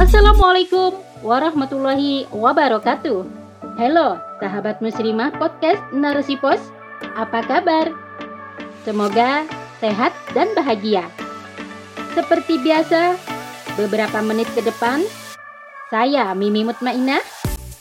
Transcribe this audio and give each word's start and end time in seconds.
Assalamualaikum 0.00 0.96
warahmatullahi 1.20 2.24
wabarakatuh. 2.32 3.20
Halo, 3.76 4.16
sahabat 4.40 4.80
muslimah 4.80 5.28
podcast 5.36 5.76
Narasi 5.92 6.40
Pos. 6.40 6.56
Apa 7.20 7.44
kabar? 7.44 7.92
Semoga 8.88 9.44
sehat 9.76 10.16
dan 10.32 10.56
bahagia. 10.56 11.04
Seperti 12.16 12.64
biasa, 12.64 13.12
beberapa 13.76 14.24
menit 14.24 14.48
ke 14.56 14.64
depan, 14.64 15.04
saya 15.92 16.32
Mimi 16.32 16.64
Mutmainah 16.64 17.20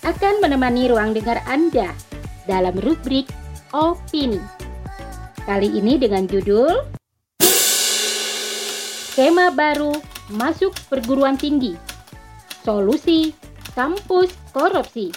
akan 0.04 0.44
menemani 0.44 0.92
ruang 0.92 1.16
dengar 1.16 1.40
Anda 1.48 1.96
dalam 2.44 2.76
rubrik 2.84 3.32
Opini. 3.72 4.44
Kali 5.48 5.72
ini 5.72 5.96
dengan 5.96 6.28
judul 6.28 6.84
Skema 9.08 9.56
baru 9.56 9.96
masuk 10.36 10.76
perguruan 10.92 11.40
tinggi. 11.40 11.89
Solusi 12.64 13.32
kampus 13.72 14.36
korupsi. 14.52 15.16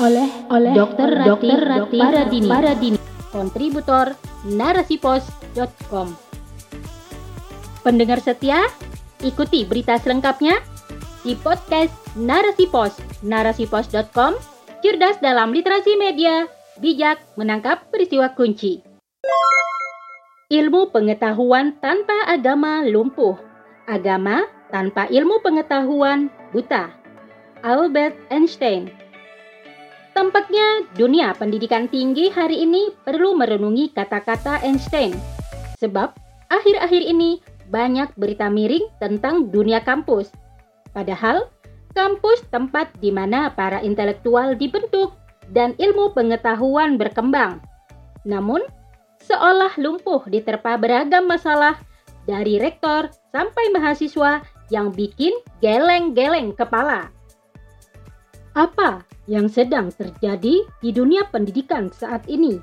Oleh 0.00 0.28
oleh 0.48 0.72
Dr. 0.72 1.08
Rati, 1.12 1.28
Dr. 1.28 1.60
Rati 1.60 1.98
Paradini, 2.00 2.48
Paradini, 2.48 2.98
kontributor 3.28 4.06
narasipos.com. 4.48 6.08
Pendengar 7.82 8.22
setia, 8.22 8.62
ikuti 9.20 9.66
berita 9.68 9.98
selengkapnya 9.98 10.58
di 11.22 11.38
podcast 11.38 11.94
Narasi 12.18 12.66
Pos, 12.66 12.98
narasipos.com, 13.22 14.34
cerdas 14.82 15.18
dalam 15.22 15.54
literasi 15.54 15.94
media, 15.98 16.46
bijak 16.82 17.22
menangkap 17.38 17.86
peristiwa 17.90 18.34
kunci. 18.34 18.82
Ilmu 20.52 20.92
pengetahuan 20.92 21.80
tanpa 21.80 22.28
agama 22.28 22.84
lumpuh. 22.84 23.38
Agama 23.88 24.46
tanpa 24.72 25.06
ilmu 25.12 25.44
pengetahuan 25.44 26.32
buta. 26.50 26.90
Albert 27.62 28.16
Einstein. 28.32 28.90
Tampaknya 30.12 30.82
dunia 30.98 31.30
pendidikan 31.38 31.86
tinggi 31.86 32.28
hari 32.32 32.66
ini 32.66 32.90
perlu 33.06 33.38
merenungi 33.38 33.94
kata-kata 33.94 34.60
Einstein. 34.66 35.14
Sebab 35.78 36.12
akhir-akhir 36.50 37.02
ini 37.06 37.38
banyak 37.70 38.12
berita 38.18 38.50
miring 38.50 38.90
tentang 38.98 39.48
dunia 39.48 39.80
kampus. 39.80 40.28
Padahal 40.92 41.48
kampus 41.96 42.44
tempat 42.52 42.92
di 43.00 43.08
mana 43.14 43.52
para 43.54 43.80
intelektual 43.80 44.58
dibentuk 44.58 45.16
dan 45.54 45.72
ilmu 45.80 46.12
pengetahuan 46.12 47.00
berkembang. 47.00 47.62
Namun, 48.28 48.60
seolah 49.24 49.72
lumpuh 49.80 50.26
diterpa 50.28 50.76
beragam 50.76 51.24
masalah 51.24 51.80
dari 52.28 52.60
rektor 52.60 53.08
sampai 53.32 53.72
mahasiswa 53.72 54.44
yang 54.72 54.88
bikin 54.96 55.36
geleng-geleng 55.60 56.56
kepala. 56.56 57.12
Apa 58.56 59.04
yang 59.28 59.52
sedang 59.52 59.92
terjadi 59.92 60.64
di 60.80 60.90
dunia 60.90 61.28
pendidikan 61.28 61.92
saat 61.92 62.24
ini? 62.24 62.56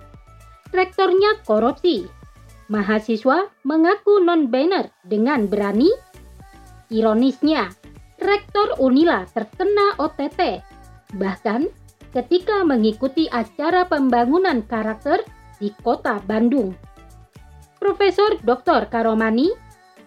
Rektornya 0.74 1.38
korupsi. 1.46 2.10
Mahasiswa 2.70 3.50
mengaku 3.66 4.22
non-banner 4.22 4.90
dengan 5.06 5.46
berani. 5.46 5.90
Ironisnya, 6.90 7.70
Rektor 8.18 8.78
Unila 8.82 9.26
terkena 9.30 9.98
OTT. 9.98 10.62
Bahkan 11.18 11.70
ketika 12.14 12.66
mengikuti 12.66 13.30
acara 13.30 13.86
pembangunan 13.86 14.66
karakter 14.66 15.26
di 15.58 15.74
kota 15.82 16.22
Bandung. 16.26 16.74
Profesor 17.80 18.38
Dr. 18.44 18.92
Karomani 18.92 19.50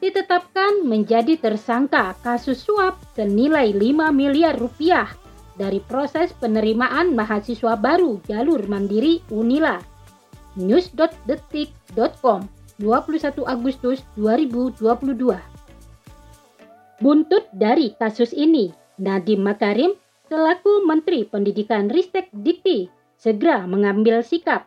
ditetapkan 0.03 0.83
menjadi 0.83 1.39
tersangka 1.39 2.19
kasus 2.27 2.67
suap 2.67 2.99
senilai 3.15 3.71
5 3.71 4.11
miliar 4.11 4.59
rupiah 4.59 5.07
dari 5.55 5.79
proses 5.79 6.35
penerimaan 6.43 7.15
mahasiswa 7.15 7.79
baru 7.79 8.19
jalur 8.27 8.67
mandiri 8.67 9.23
Unila. 9.31 9.79
news.detik.com 10.59 12.51
21 12.83 13.47
Agustus 13.47 14.03
2022 14.19 15.39
Buntut 16.99 17.47
dari 17.55 17.95
kasus 17.95 18.35
ini, 18.35 18.75
Nadiem 18.99 19.39
Makarim 19.39 19.95
selaku 20.27 20.83
Menteri 20.83 21.23
Pendidikan 21.23 21.87
Ristek 21.87 22.27
Dikti 22.35 22.91
segera 23.15 23.71
mengambil 23.71 24.27
sikap 24.27 24.67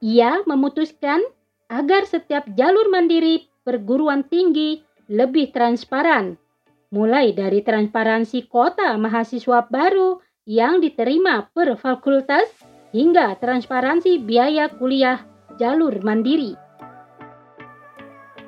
ia 0.00 0.40
memutuskan 0.48 1.20
agar 1.68 2.08
setiap 2.08 2.48
jalur 2.56 2.88
mandiri 2.88 3.49
perguruan 3.70 4.26
tinggi 4.26 4.82
lebih 5.06 5.54
transparan, 5.54 6.34
mulai 6.90 7.30
dari 7.30 7.62
transparansi 7.62 8.50
kota 8.50 8.98
mahasiswa 8.98 9.70
baru 9.70 10.18
yang 10.42 10.82
diterima 10.82 11.46
per 11.54 11.78
fakultas 11.78 12.50
hingga 12.90 13.38
transparansi 13.38 14.18
biaya 14.26 14.66
kuliah 14.74 15.22
jalur 15.54 16.02
mandiri. 16.02 16.58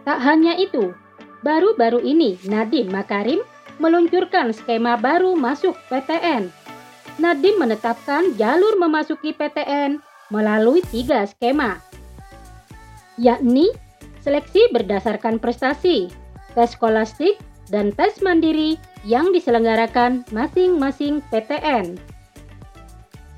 Tak 0.03 0.19
hanya 0.27 0.59
itu, 0.59 0.91
baru-baru 1.47 2.03
ini 2.03 2.35
Nadiem 2.51 2.91
Makarim 2.91 3.47
meluncurkan 3.79 4.51
skema 4.51 4.99
baru 4.99 5.39
masuk 5.39 5.79
PTN. 5.87 6.51
Nadiem 7.23 7.63
menetapkan 7.63 8.35
jalur 8.35 8.75
memasuki 8.75 9.31
PTN 9.31 10.03
melalui 10.35 10.83
tiga 10.91 11.23
skema, 11.31 11.79
yakni 13.15 13.71
seleksi 14.23 14.71
berdasarkan 14.71 15.43
prestasi, 15.43 16.09
tes 16.55 16.71
skolastik, 16.73 17.37
dan 17.69 17.91
tes 17.93 18.23
mandiri 18.23 18.79
yang 19.03 19.35
diselenggarakan 19.35 20.23
masing-masing 20.31 21.21
PTN. 21.29 21.99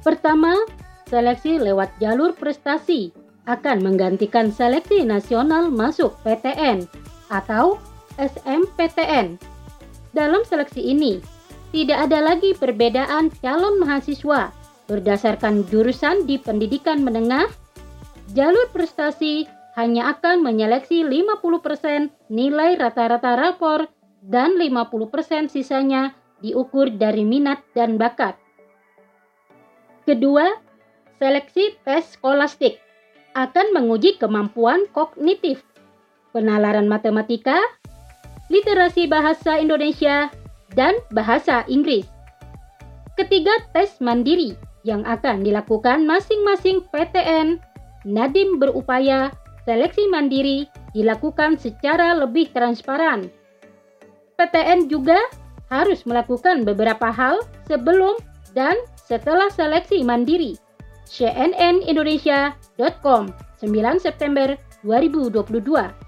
Pertama, 0.05 0.53
seleksi 1.09 1.57
lewat 1.57 1.89
jalur 1.99 2.37
prestasi 2.37 3.11
akan 3.49 3.81
menggantikan 3.81 4.53
seleksi 4.53 5.05
nasional 5.05 5.73
masuk 5.73 6.17
PTN 6.25 6.85
atau 7.33 7.81
SMPTN. 8.21 9.41
Dalam 10.13 10.45
seleksi 10.47 10.81
ini, 10.81 11.19
tidak 11.75 12.09
ada 12.09 12.23
lagi 12.23 12.55
perbedaan 12.55 13.35
calon 13.43 13.83
mahasiswa 13.83 14.55
Berdasarkan 14.85 15.65
jurusan 15.73 16.29
di 16.29 16.37
pendidikan 16.37 17.01
menengah, 17.01 17.49
jalur 18.37 18.69
prestasi 18.69 19.49
hanya 19.75 20.15
akan 20.15 20.43
menyeleksi 20.47 21.03
50% 21.03 22.31
nilai 22.31 22.79
rata-rata 22.79 23.35
rapor 23.35 23.91
dan 24.23 24.55
50% 24.57 25.51
sisanya 25.51 26.15
diukur 26.39 26.95
dari 26.95 27.27
minat 27.27 27.61
dan 27.75 27.99
bakat. 27.99 28.39
Kedua, 30.07 30.47
seleksi 31.19 31.75
tes 31.83 32.15
skolastik 32.15 32.79
akan 33.35 33.75
menguji 33.75 34.15
kemampuan 34.21 34.87
kognitif, 34.95 35.67
penalaran 36.31 36.87
matematika, 36.87 37.59
literasi 38.47 39.11
bahasa 39.11 39.59
Indonesia, 39.59 40.31
dan 40.79 40.95
bahasa 41.11 41.67
Inggris. 41.67 42.07
Ketiga, 43.19 43.55
tes 43.75 43.99
mandiri 43.99 44.55
yang 44.87 45.03
akan 45.03 45.43
dilakukan 45.43 46.05
masing-masing 46.05 46.85
PTN, 46.93 47.59
Nadim 48.05 48.61
berupaya 48.61 49.33
seleksi 49.65 50.13
mandiri 50.13 50.69
dilakukan 50.93 51.57
secara 51.59 52.15
lebih 52.17 52.53
transparan. 52.53 53.31
PTN 54.37 54.89
juga 54.93 55.19
harus 55.73 56.05
melakukan 56.07 56.65
beberapa 56.65 57.11
hal 57.11 57.41
sebelum 57.67 58.15
dan 58.53 58.77
setelah 58.95 59.51
seleksi 59.51 60.05
mandiri. 60.05 60.57
cnnindonesia.com 61.05 63.29
9 63.61 64.01
September 64.01 64.57
2022 64.85 66.05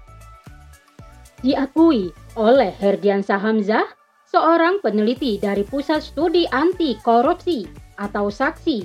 Diakui 1.45 2.09
oleh 2.33 2.73
Herdiansa 2.81 3.37
Hamzah, 3.37 3.85
seorang 4.25 4.81
peneliti 4.81 5.37
dari 5.37 5.61
Pusat 5.61 6.01
Studi 6.01 6.49
Anti 6.49 6.97
Korupsi 7.05 7.69
atau 8.01 8.33
saksi 8.33 8.81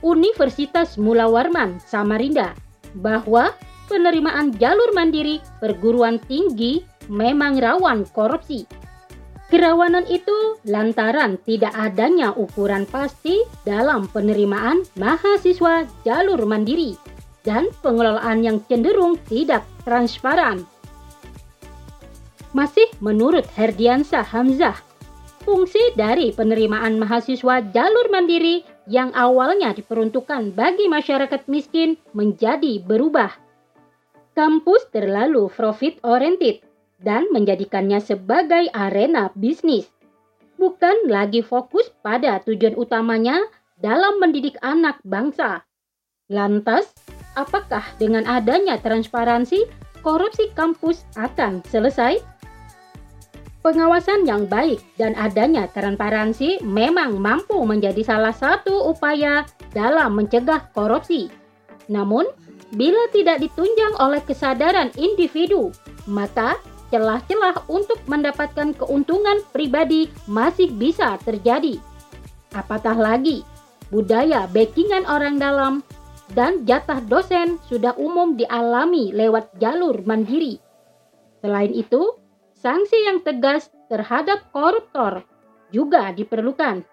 Universitas 0.00 0.96
Mula 0.96 1.28
Warman 1.28 1.76
Samarinda 1.84 2.56
bahwa 2.96 3.52
penerimaan 3.90 4.54
jalur 4.54 4.94
mandiri 4.94 5.42
perguruan 5.58 6.22
tinggi 6.30 6.86
memang 7.10 7.58
rawan 7.58 8.06
korupsi. 8.14 8.62
Kerawanan 9.50 10.06
itu 10.06 10.62
lantaran 10.62 11.34
tidak 11.42 11.74
adanya 11.74 12.30
ukuran 12.38 12.86
pasti 12.86 13.42
dalam 13.66 14.06
penerimaan 14.06 14.86
mahasiswa 14.94 15.90
jalur 16.06 16.38
mandiri 16.46 16.94
dan 17.42 17.66
pengelolaan 17.82 18.46
yang 18.46 18.62
cenderung 18.70 19.18
tidak 19.26 19.66
transparan. 19.82 20.62
Masih 22.54 22.86
menurut 23.02 23.42
Herdiansa 23.58 24.22
Hamzah, 24.22 24.78
fungsi 25.42 25.82
dari 25.98 26.30
penerimaan 26.30 27.02
mahasiswa 27.02 27.58
jalur 27.74 28.06
mandiri 28.06 28.62
yang 28.86 29.10
awalnya 29.18 29.74
diperuntukkan 29.74 30.54
bagi 30.54 30.86
masyarakat 30.86 31.46
miskin 31.50 31.98
menjadi 32.14 32.78
berubah. 32.86 33.49
Kampus 34.40 34.88
terlalu 34.88 35.52
profit 35.52 36.00
oriented 36.00 36.64
dan 36.96 37.28
menjadikannya 37.28 38.00
sebagai 38.00 38.72
arena 38.72 39.28
bisnis. 39.36 39.84
Bukan 40.56 41.12
lagi 41.12 41.44
fokus 41.44 41.92
pada 42.00 42.40
tujuan 42.48 42.72
utamanya 42.72 43.36
dalam 43.84 44.16
mendidik 44.16 44.56
anak 44.64 44.96
bangsa. 45.04 45.60
Lantas, 46.32 46.88
apakah 47.36 47.84
dengan 48.00 48.24
adanya 48.24 48.80
transparansi, 48.80 49.68
korupsi 50.00 50.48
kampus 50.56 51.04
akan 51.20 51.60
selesai? 51.68 52.24
Pengawasan 53.60 54.24
yang 54.24 54.48
baik 54.48 54.80
dan 54.96 55.12
adanya 55.20 55.68
transparansi 55.68 56.64
memang 56.64 57.20
mampu 57.20 57.60
menjadi 57.60 58.00
salah 58.00 58.32
satu 58.32 58.88
upaya 58.88 59.44
dalam 59.76 60.16
mencegah 60.16 60.72
korupsi. 60.72 61.28
Namun, 61.88 62.28
bila 62.74 63.08
tidak 63.14 63.40
ditunjang 63.42 63.96
oleh 63.98 64.22
kesadaran 64.22 64.92
individu, 64.98 65.74
maka 66.06 66.58
celah-celah 66.90 67.66
untuk 67.70 67.98
mendapatkan 68.10 68.74
keuntungan 68.74 69.42
pribadi 69.54 70.10
masih 70.26 70.70
bisa 70.74 71.18
terjadi. 71.22 71.78
Apatah 72.50 72.98
lagi, 72.98 73.46
budaya 73.94 74.50
backingan 74.50 75.06
orang 75.06 75.38
dalam 75.38 75.86
dan 76.34 76.62
jatah 76.66 77.02
dosen 77.02 77.58
sudah 77.66 77.94
umum 77.98 78.38
dialami 78.38 79.10
lewat 79.14 79.50
jalur 79.58 80.02
mandiri. 80.06 80.58
Selain 81.42 81.70
itu, 81.74 82.14
sanksi 82.58 83.06
yang 83.06 83.22
tegas 83.22 83.70
terhadap 83.90 84.46
koruptor 84.54 85.26
juga 85.74 86.10
diperlukan. 86.14 86.86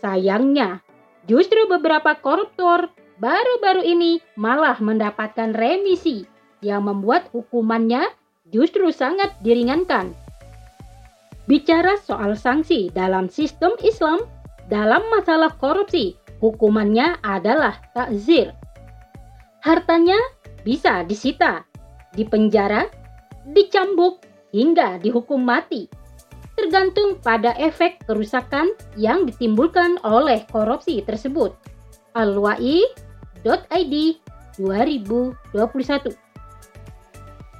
Sayangnya, 0.00 0.84
justru 1.24 1.64
beberapa 1.68 2.16
koruptor 2.20 2.92
baru-baru 3.16 3.82
ini 3.84 4.20
malah 4.36 4.76
mendapatkan 4.80 5.56
remisi 5.56 6.28
yang 6.60 6.84
membuat 6.88 7.28
hukumannya 7.32 8.08
justru 8.50 8.92
sangat 8.92 9.34
diringankan. 9.42 10.12
Bicara 11.46 11.94
soal 12.02 12.34
sanksi 12.34 12.90
dalam 12.90 13.30
sistem 13.30 13.70
Islam, 13.86 14.26
dalam 14.66 15.06
masalah 15.14 15.54
korupsi, 15.62 16.18
hukumannya 16.42 17.22
adalah 17.22 17.78
takzir. 17.94 18.50
Hartanya 19.62 20.18
bisa 20.66 21.06
disita, 21.06 21.62
dipenjara, 22.18 22.90
dicambuk, 23.54 24.26
hingga 24.50 24.98
dihukum 24.98 25.38
mati. 25.42 25.86
Tergantung 26.58 27.20
pada 27.20 27.54
efek 27.60 28.02
kerusakan 28.08 28.72
yang 28.98 29.28
ditimbulkan 29.28 30.02
oleh 30.02 30.42
korupsi 30.50 31.04
tersebut. 31.04 31.54
Al-Wa'i.id 33.46 34.18
2021 34.58 36.18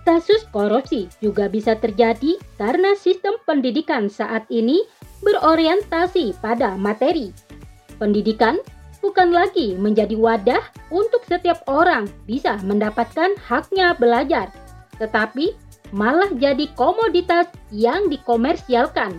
Kasus 0.06 0.46
korupsi 0.54 1.10
juga 1.18 1.50
bisa 1.50 1.74
terjadi 1.74 2.38
karena 2.58 2.94
sistem 2.94 3.38
pendidikan 3.42 4.06
saat 4.06 4.46
ini 4.54 4.86
berorientasi 5.22 6.38
pada 6.38 6.78
materi. 6.78 7.34
Pendidikan 7.98 8.62
bukan 9.02 9.34
lagi 9.34 9.74
menjadi 9.74 10.14
wadah 10.14 10.62
untuk 10.94 11.26
setiap 11.26 11.58
orang 11.66 12.06
bisa 12.22 12.54
mendapatkan 12.62 13.34
haknya 13.50 13.98
belajar, 13.98 14.54
tetapi 15.02 15.58
malah 15.90 16.30
jadi 16.38 16.70
komoditas 16.78 17.50
yang 17.74 18.06
dikomersialkan. 18.06 19.18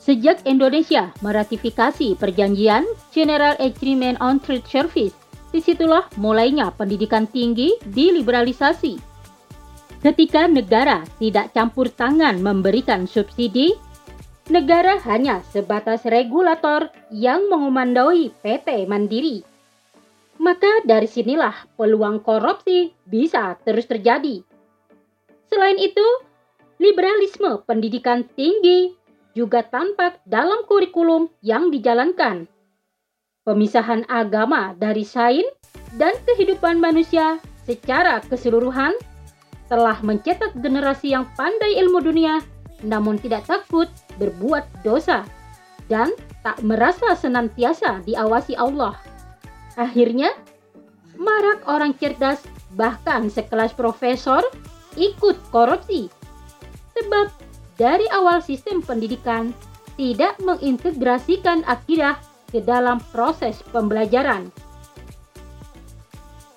Sejak 0.00 0.40
Indonesia 0.48 1.12
meratifikasi 1.20 2.16
perjanjian 2.16 2.88
General 3.12 3.52
Agreement 3.60 4.16
on 4.24 4.40
Trade 4.40 4.64
Service, 4.64 5.19
di 5.50 5.58
situlah 5.58 6.06
mulainya 6.16 6.70
pendidikan 6.74 7.26
tinggi 7.26 7.74
diliberalisasi 7.82 9.10
Ketika 10.00 10.48
negara 10.48 11.04
tidak 11.20 11.52
campur 11.52 11.92
tangan 11.92 12.40
memberikan 12.40 13.04
subsidi, 13.04 13.76
negara 14.48 14.96
hanya 15.04 15.44
sebatas 15.52 16.08
regulator 16.08 16.88
yang 17.12 17.52
mengomandoi 17.52 18.32
PT 18.40 18.88
Mandiri. 18.88 19.44
Maka 20.40 20.88
dari 20.88 21.04
sinilah 21.04 21.52
peluang 21.76 22.24
korupsi 22.24 22.96
bisa 23.04 23.60
terus 23.60 23.84
terjadi. 23.84 24.40
Selain 25.52 25.76
itu, 25.76 26.06
liberalisme 26.80 27.60
pendidikan 27.68 28.24
tinggi 28.24 28.96
juga 29.36 29.60
tampak 29.68 30.24
dalam 30.24 30.64
kurikulum 30.64 31.28
yang 31.44 31.68
dijalankan. 31.68 32.48
Pemisahan 33.50 34.06
agama 34.06 34.78
dari 34.78 35.02
sains 35.02 35.50
dan 35.98 36.14
kehidupan 36.22 36.78
manusia 36.78 37.42
secara 37.66 38.22
keseluruhan 38.30 38.94
telah 39.66 39.98
mencetak 40.06 40.54
generasi 40.62 41.18
yang 41.18 41.26
pandai 41.34 41.74
ilmu 41.82 41.98
dunia 41.98 42.38
namun 42.86 43.18
tidak 43.18 43.50
takut 43.50 43.90
berbuat 44.22 44.62
dosa 44.86 45.26
dan 45.90 46.14
tak 46.46 46.62
merasa 46.62 47.18
senantiasa 47.18 48.06
diawasi 48.06 48.54
Allah. 48.54 48.94
Akhirnya, 49.74 50.30
marak 51.18 51.66
orang 51.66 51.90
cerdas 51.98 52.46
bahkan 52.78 53.26
sekelas 53.26 53.74
profesor 53.74 54.46
ikut 54.94 55.34
korupsi. 55.50 56.06
Sebab 56.94 57.34
dari 57.74 58.06
awal 58.14 58.38
sistem 58.46 58.78
pendidikan 58.78 59.50
tidak 59.98 60.38
mengintegrasikan 60.38 61.66
akidah 61.66 62.29
ke 62.50 62.60
dalam 62.60 62.98
proses 63.14 63.62
pembelajaran. 63.70 64.50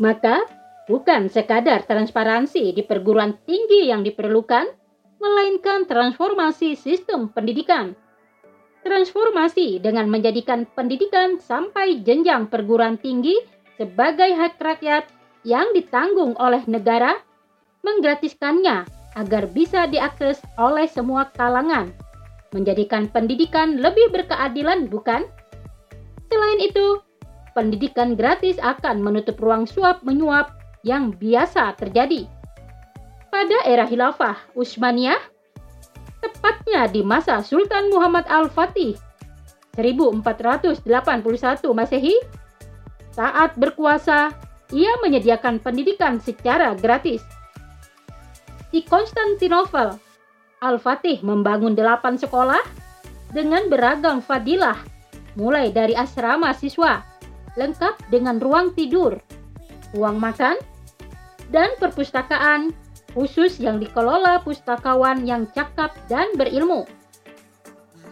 Maka 0.01 0.43
Bukan 0.83 1.31
sekadar 1.31 1.87
transparansi 1.87 2.75
di 2.75 2.83
perguruan 2.83 3.39
tinggi 3.47 3.87
yang 3.87 4.03
diperlukan, 4.03 4.67
melainkan 5.23 5.87
transformasi 5.87 6.75
sistem 6.75 7.31
pendidikan. 7.31 7.95
Transformasi 8.83 9.79
dengan 9.79 10.11
menjadikan 10.11 10.67
pendidikan 10.75 11.39
sampai 11.39 12.03
jenjang 12.03 12.51
perguruan 12.51 12.99
tinggi 12.99 13.39
sebagai 13.79 14.35
hak 14.35 14.59
rakyat 14.59 15.07
yang 15.47 15.71
ditanggung 15.71 16.35
oleh 16.35 16.59
negara, 16.67 17.15
menggratiskannya 17.87 18.83
agar 19.15 19.47
bisa 19.55 19.87
diakses 19.87 20.43
oleh 20.59 20.83
semua 20.91 21.31
kalangan, 21.31 21.95
menjadikan 22.51 23.07
pendidikan 23.07 23.79
lebih 23.79 24.11
berkeadilan, 24.11 24.91
bukan? 24.91 25.23
Selain 26.31 26.59
itu, 26.61 27.01
pendidikan 27.57 28.13
gratis 28.13 28.59
akan 28.61 29.01
menutup 29.01 29.39
ruang 29.39 29.65
suap 29.65 30.03
menyuap 30.05 30.53
yang 30.83 31.15
biasa 31.15 31.75
terjadi. 31.79 32.27
Pada 33.33 33.57
era 33.65 33.87
Khilafah 33.89 34.53
Utsmaniyah, 34.53 35.19
tepatnya 36.21 36.85
di 36.91 37.01
masa 37.01 37.41
Sultan 37.41 37.89
Muhammad 37.89 38.29
Al-Fatih 38.29 38.93
1481 39.73 40.85
Masehi, 41.73 42.13
saat 43.13 43.57
berkuasa, 43.57 44.33
ia 44.73 44.93
menyediakan 45.01 45.61
pendidikan 45.61 46.21
secara 46.21 46.77
gratis. 46.77 47.21
Di 48.73 48.81
Konstantinopel, 48.85 49.97
Al-Fatih 50.61 51.21
membangun 51.21 51.77
delapan 51.77 52.17
sekolah 52.17 52.61
dengan 53.33 53.69
beragam 53.69 54.21
fadilah, 54.21 54.77
mulai 55.35 55.73
dari 55.73 55.97
asrama 55.97 56.53
siswa, 56.53 57.01
lengkap 57.57 58.09
dengan 58.09 58.37
ruang 58.41 58.73
tidur, 58.73 59.17
ruang 59.93 60.17
makan, 60.17 60.57
dan 61.53 61.69
perpustakaan 61.77 62.73
khusus 63.13 63.61
yang 63.61 63.77
dikelola 63.77 64.41
pustakawan 64.41 65.21
yang 65.25 65.45
cakap 65.53 65.93
dan 66.09 66.33
berilmu. 66.33 66.85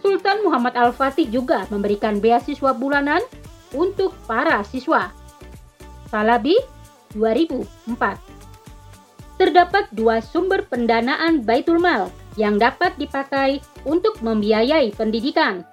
Sultan 0.02 0.42
Muhammad 0.42 0.74
Al-Fatih 0.74 1.30
juga 1.30 1.66
memberikan 1.70 2.18
beasiswa 2.18 2.74
bulanan 2.74 3.22
untuk 3.74 4.14
para 4.26 4.62
siswa. 4.66 5.14
Salabi 6.10 6.58
2004 7.14 8.32
Terdapat 9.38 9.90
dua 9.90 10.22
sumber 10.22 10.62
pendanaan 10.70 11.42
Baitul 11.42 11.82
Mal 11.82 12.10
yang 12.38 12.62
dapat 12.62 12.94
dipakai 12.94 13.58
untuk 13.82 14.18
membiayai 14.22 14.94
pendidikan, 14.94 15.66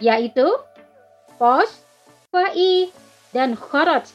yaitu 0.00 0.44
POS, 1.36 1.70
FAI, 2.32 2.88
dan 3.32 3.56
Khoroj 3.56 4.08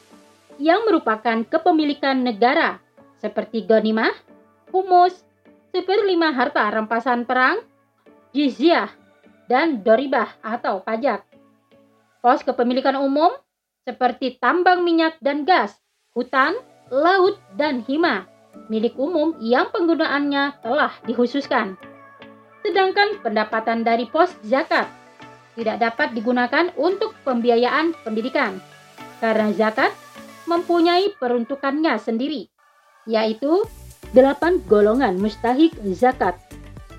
yang 0.58 0.84
merupakan 0.86 1.42
kepemilikan 1.46 2.22
negara 2.22 2.82
seperti 3.22 3.62
ghanimah, 3.62 4.12
humus, 4.74 5.14
seperlima 5.70 6.34
harta 6.34 6.66
rampasan 6.68 7.24
perang, 7.24 7.62
jizyah, 8.34 8.90
dan 9.46 9.80
doribah 9.80 10.34
atau 10.42 10.82
pajak. 10.82 11.22
Pos 12.22 12.42
kepemilikan 12.46 12.98
umum 12.98 13.34
seperti 13.82 14.38
tambang 14.38 14.86
minyak 14.86 15.18
dan 15.18 15.42
gas, 15.42 15.74
hutan, 16.14 16.54
laut, 16.90 17.38
dan 17.58 17.82
hima, 17.86 18.26
milik 18.70 18.94
umum 18.94 19.34
yang 19.42 19.70
penggunaannya 19.74 20.62
telah 20.62 20.92
dikhususkan. 21.06 21.74
Sedangkan 22.62 23.18
pendapatan 23.26 23.82
dari 23.82 24.06
pos 24.06 24.30
zakat 24.46 24.86
tidak 25.54 25.76
dapat 25.80 26.16
digunakan 26.16 26.72
untuk 26.80 27.12
pembiayaan 27.26 27.92
pendidikan, 28.04 28.60
karena 29.20 29.52
zakat 29.52 29.92
mempunyai 30.48 31.14
peruntukannya 31.16 31.96
sendiri 32.00 32.48
yaitu 33.02 33.66
Delapan 34.12 34.60
golongan 34.68 35.16
mustahik 35.16 35.72
zakat. 35.96 36.36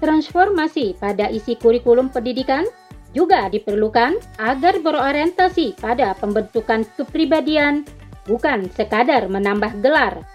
Transformasi 0.01 0.97
pada 0.97 1.29
isi 1.29 1.53
kurikulum 1.53 2.09
pendidikan 2.09 2.65
juga 3.13 3.45
diperlukan 3.53 4.17
agar 4.41 4.81
berorientasi 4.81 5.77
pada 5.77 6.17
pembentukan 6.17 6.81
kepribadian, 6.97 7.85
bukan 8.25 8.65
sekadar 8.73 9.29
menambah 9.29 9.77
gelar. 9.85 10.25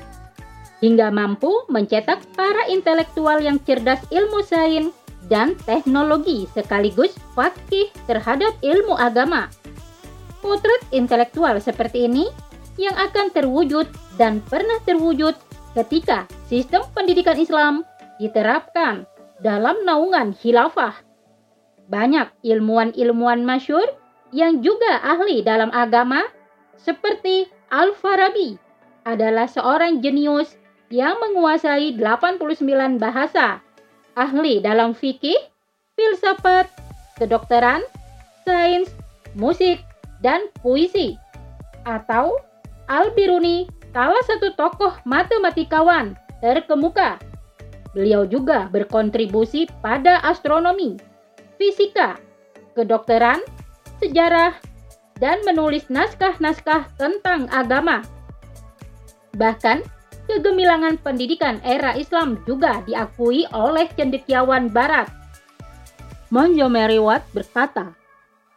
Hingga 0.79 1.11
mampu 1.11 1.51
mencetak 1.67 2.23
para 2.39 2.71
intelektual 2.71 3.43
yang 3.43 3.59
cerdas 3.67 3.99
ilmu 4.15 4.47
sains 4.47 4.95
dan 5.29 5.55
teknologi 5.69 6.49
sekaligus 6.57 7.15
fakih 7.37 7.93
terhadap 8.09 8.57
ilmu 8.65 8.97
agama. 8.97 9.53
Potret 10.41 10.83
intelektual 10.91 11.61
seperti 11.61 12.09
ini 12.09 12.29
yang 12.81 12.95
akan 12.97 13.31
terwujud 13.31 13.87
dan 14.17 14.41
pernah 14.49 14.81
terwujud 14.89 15.37
ketika 15.77 16.25
sistem 16.49 16.83
pendidikan 16.97 17.37
Islam 17.37 17.85
diterapkan 18.19 19.07
dalam 19.39 19.79
naungan 19.87 20.35
khilafah 20.35 21.07
banyak 21.89 22.29
ilmuwan-ilmuwan 22.45 23.43
masyur 23.43 23.85
yang 24.31 24.61
juga 24.61 25.01
ahli 25.01 25.41
dalam 25.41 25.73
agama 25.73 26.21
seperti 26.77 27.49
Al-Farabi 27.73 28.61
adalah 29.09 29.49
seorang 29.49 30.05
jenius 30.05 30.61
yang 30.93 31.17
menguasai 31.21 31.97
89 31.97 33.01
bahasa, 33.01 33.61
ahli 34.19 34.59
dalam 34.59 34.99
fikih, 34.99 35.39
filsafat, 35.95 36.67
kedokteran, 37.23 37.87
sains, 38.43 38.91
musik, 39.39 39.79
dan 40.19 40.51
puisi. 40.59 41.15
Atau 41.87 42.43
Al-Biruni, 42.91 43.71
salah 43.95 44.21
satu 44.27 44.51
tokoh 44.59 44.99
matematikawan 45.07 46.19
terkemuka. 46.43 47.23
Beliau 47.95 48.27
juga 48.27 48.67
berkontribusi 48.69 49.71
pada 49.81 50.21
astronomi 50.27 50.99
fisika, 51.59 52.17
kedokteran, 52.79 53.43
sejarah, 53.99 54.55
dan 55.19 55.43
menulis 55.43 55.91
naskah-naskah 55.91 56.87
tentang 56.95 57.51
agama. 57.51 58.07
Bahkan, 59.35 59.83
kegemilangan 60.29 61.01
pendidikan 61.01 61.59
era 61.65 61.97
Islam 61.97 62.39
juga 62.45 62.85
diakui 62.85 63.49
oleh 63.51 63.89
cendekiawan 63.97 64.69
barat. 64.69 65.09
Montgomery 66.29 67.01
Watt 67.01 67.25
berkata, 67.33 67.97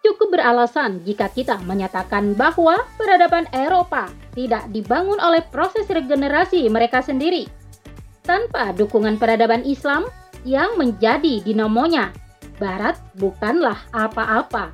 cukup 0.03 0.35
beralasan 0.35 0.99
jika 1.07 1.31
kita 1.31 1.63
menyatakan 1.63 2.35
bahwa 2.35 2.83
peradaban 2.99 3.47
Eropa 3.55 4.11
tidak 4.35 4.67
dibangun 4.75 5.17
oleh 5.23 5.39
proses 5.47 5.87
regenerasi 5.87 6.67
mereka 6.67 6.99
sendiri. 6.99 7.47
Tanpa 8.21 8.75
dukungan 8.75 9.15
peradaban 9.15 9.63
Islam 9.63 10.05
yang 10.43 10.75
menjadi 10.75 11.41
dinamonya 11.41 12.11
Barat 12.61 13.01
bukanlah 13.17 13.89
apa-apa. 13.89 14.69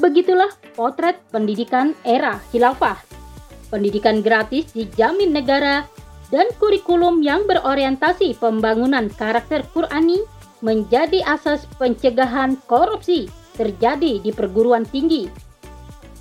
Begitulah 0.00 0.48
potret 0.72 1.20
pendidikan 1.28 1.92
era 2.00 2.40
khilafah. 2.48 2.96
Pendidikan 3.68 4.24
gratis 4.24 4.72
dijamin 4.72 5.36
negara 5.36 5.84
dan 6.34 6.50
kurikulum 6.58 7.22
yang 7.22 7.46
berorientasi 7.46 8.34
pembangunan 8.42 9.06
karakter 9.14 9.62
Qurani 9.70 10.18
menjadi 10.66 11.22
asas 11.22 11.62
pencegahan 11.78 12.58
korupsi 12.66 13.30
terjadi 13.54 14.18
di 14.18 14.34
perguruan 14.34 14.82
tinggi. 14.82 15.30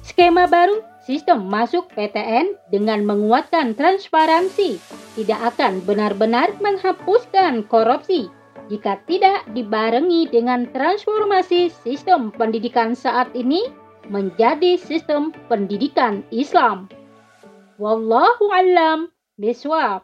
Skema 0.05 0.45
baru 0.45 0.85
sistem 1.01 1.49
masuk 1.49 1.89
PTN 1.97 2.53
dengan 2.69 3.01
menguatkan 3.01 3.73
transparansi 3.73 4.77
tidak 5.17 5.57
akan 5.57 5.81
benar-benar 5.81 6.53
menghapuskan 6.61 7.65
korupsi 7.65 8.29
jika 8.69 9.01
tidak 9.09 9.43
dibarengi 9.57 10.29
dengan 10.29 10.69
transformasi 10.69 11.73
sistem 11.83 12.29
pendidikan 12.29 12.93
saat 12.93 13.33
ini 13.33 13.65
menjadi 14.13 14.77
sistem 14.77 15.33
pendidikan 15.49 16.21
Islam. 16.29 16.85
Wallahu 17.81 18.53
alam 18.53 19.12
Mes 19.37 19.53
soirs, 19.53 20.01